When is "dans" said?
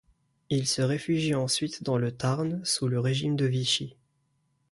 1.83-1.99